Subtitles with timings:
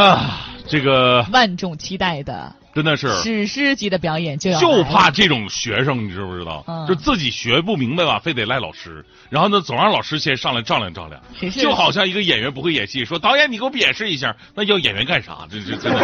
[0.00, 6.64] 啊，这个万众期待的真的是史诗级的表演就要就怕这种学生，你知不知道？
[6.68, 6.86] 嗯。
[6.86, 11.20] 就自己学不明白吧，非得赖老师，然后呢，总让老师先上来丈量丈量，
[11.52, 15.38] 就好像一个演员不会演戏，说导演你给我演示一下，那要演员干啥？
[15.50, 16.00] 这这真的，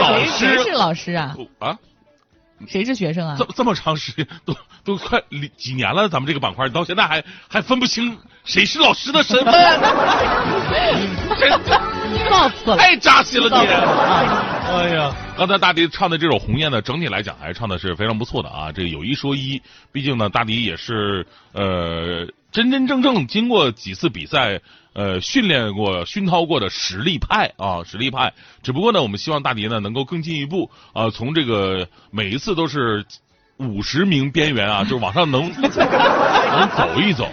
[0.00, 0.26] 老谁
[0.56, 1.36] 谁是老师啊？
[1.60, 1.78] 啊，
[2.66, 3.36] 谁是学生啊？
[3.38, 3.46] 这？
[3.56, 9.52] 这么长时间都都快几几年了，咱们这个板块到现在还还分不清谁是老师的身份，
[11.38, 11.48] 真
[12.76, 13.68] 太扎心了你。
[14.68, 18.70] 哎呀，刚才大迪唱的这首《鸿雁》呢，整体来讲还唱的是非常不错的啊。
[18.70, 19.62] 这有一说一，
[19.92, 24.60] 毕竟呢，大迪也是呃真真正正经过几次比赛
[24.92, 28.34] 呃训练过、熏陶过的实力派啊，实力派。
[28.62, 33.06] 只不过呢，我们希望大迪呢能够更进一步啊，从这个每一次都是
[33.56, 37.26] 五十名边缘啊，就往上能 能走一走。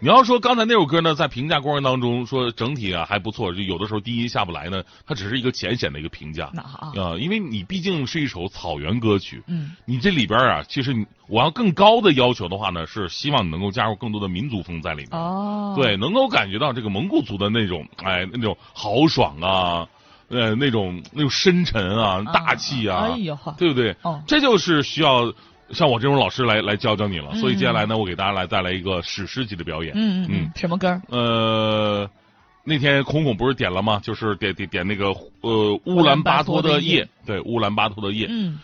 [0.00, 6.50] 你要说刚才那首歌呢，在评价过程当中说整体啊还不错，就有的时候低音下不来呢，它只是一个浅显的一个评价。
[6.54, 19.88] 那啊，啊、因为你毕竟是一首草原歌曲，嗯，你这里边啊，其实你我要更高的要求的话呢，是希望你能够加入更多的民族风在里面，哦，对，能够感觉到这个蒙古族的那种哎那种豪爽啊，
[20.28, 23.96] 呃那种那种深沉啊、啊大气啊，哎呦呵，对不对？
[24.02, 24.22] 哦。
[24.28, 25.32] 这就是需要
[25.70, 27.30] 像我这种老师来来教教你了。
[27.32, 29.92] 嗯所以接下来呢，我给大家来带来一个史诗级的表演。
[29.94, 31.00] 嗯嗯什么歌？
[31.08, 32.08] 呃，
[32.64, 34.00] 那天孔孔不是点了吗？
[34.02, 38.26] 就是点点点那个呃乌兰巴托的夜，对，乌兰巴托的夜。
[38.30, 38.58] 嗯，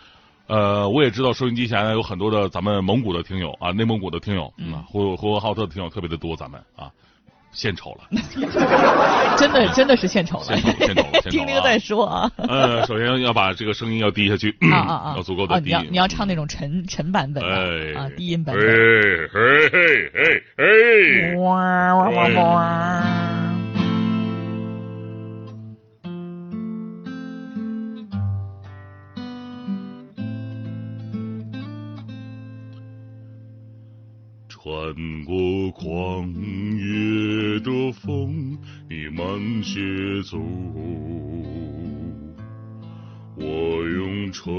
[0.46, 6.90] 呃，我也知道收音机前有很多的咱们蒙古的听友啊，内蒙古的听友，嗯，啊呼呼和浩特的听友特别的多，咱们啊。
[7.54, 8.04] 献丑了，
[9.38, 12.30] 真的真的是献丑了献丑了，听听再说啊。
[12.48, 15.14] 呃，首先要把这个声音要低下去，啊啊啊！
[15.16, 15.66] 要足够哦的低。
[15.66, 18.68] 你要你要唱那种沉沉版本的哎啊，低音版哎本。
[18.68, 18.74] 哎
[19.32, 23.04] 嘿嘿嘿，哇哇哇哇！
[34.48, 34.64] 穿
[35.24, 35.34] 过
[35.74, 36.26] 旷
[36.78, 39.80] 野的风，你慢些
[40.22, 40.38] 走。
[43.36, 44.52] 我用沉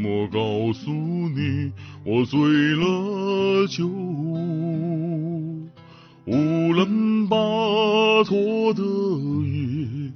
[0.00, 1.70] 默告诉你，
[2.04, 3.86] 我醉了酒。
[6.26, 7.36] 乌兰巴
[8.24, 10.10] 托的夜，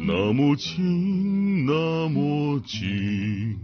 [0.00, 3.56] 那么静，那么静，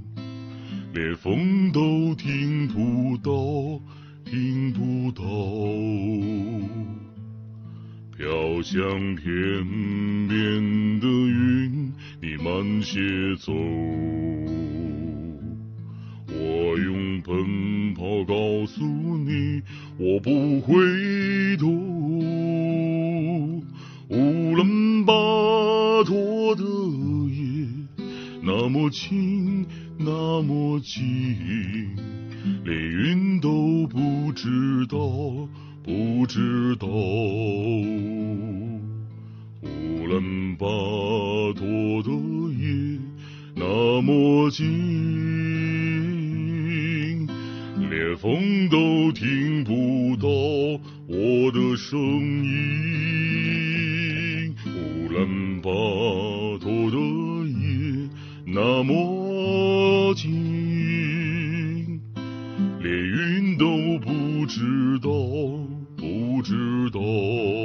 [0.94, 3.82] 连风都听不到，
[4.24, 5.22] 听不到。
[8.16, 9.26] 飘向天
[10.28, 13.00] 边的云，你慢些
[13.36, 13.52] 走。
[16.28, 18.84] 我用奔跑告诉
[19.18, 19.62] 你，
[19.98, 20.74] 我不回
[21.56, 21.68] 头。
[24.08, 25.12] 乌兰巴
[26.04, 27.66] 托的夜，
[28.42, 29.66] 那么轻，
[29.98, 31.02] 那么静，
[32.64, 34.98] 连云都不知道，
[35.82, 36.86] 不知道。
[39.62, 40.66] 乌兰巴
[41.54, 41.66] 托
[42.02, 42.10] 的
[42.52, 42.98] 夜
[43.54, 44.64] 那么静，
[47.90, 50.28] 连风都听不到
[51.08, 51.98] 我的声
[52.44, 52.52] 音。
[54.66, 55.70] 乌兰巴
[56.60, 56.96] 托的
[57.48, 58.08] 夜
[58.46, 62.00] 那么静，
[62.80, 65.10] 连云都不知道，
[66.42, 67.61] 知道。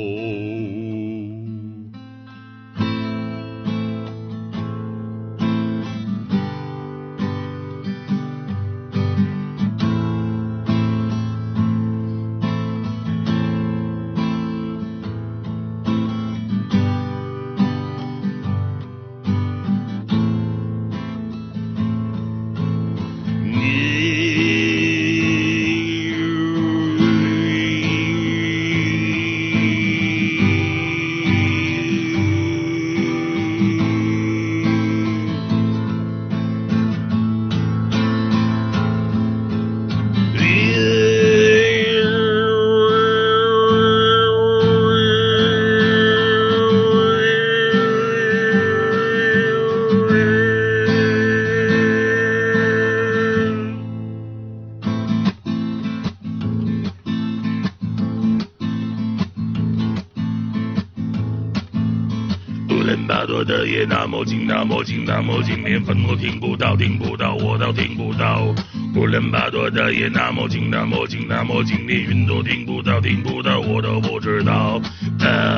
[62.87, 68.55] 乌兰巴多的夜那么静，那么静，那么静，连风都听不到，听不到，我都听不到。
[68.95, 74.81] 乌兰巴多的夜那么静，那么静，那么静，连云都听不到，听不到，我都不知道。
[75.19, 75.56] 啊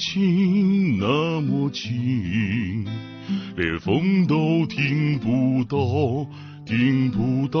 [0.00, 2.86] 轻，那么静，
[3.54, 6.26] 连风都听不到，
[6.64, 7.60] 听不到。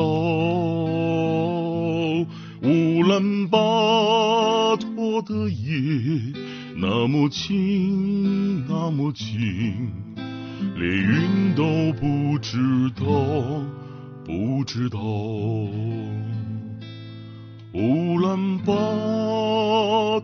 [2.62, 3.58] 乌兰巴
[4.76, 6.32] 托的夜
[6.76, 9.92] 那么静，那么静，
[10.76, 11.62] 连云都
[12.00, 12.56] 不知
[12.96, 13.04] 道，
[14.24, 14.98] 不知道。
[17.72, 18.72] 乌兰巴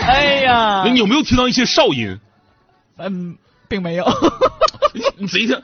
[0.08, 2.20] 哎呀那，你有没有听到一些哨音？
[2.98, 3.36] 嗯，
[3.68, 4.06] 并没有。
[5.18, 5.62] 你仔细听，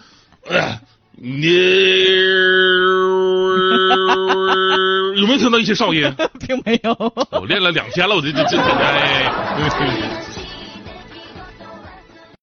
[0.50, 0.80] 哎
[1.22, 1.40] 你
[5.22, 6.16] 有没有听到一些哨音？
[6.48, 6.94] 并没有。
[7.32, 9.32] 我练了两天了，我这这这哎。